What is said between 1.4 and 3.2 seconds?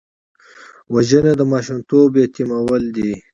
ماشومتوب یتیمول دي